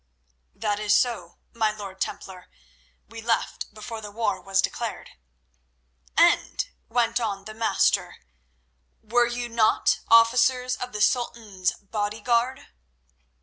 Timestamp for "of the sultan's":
10.75-11.73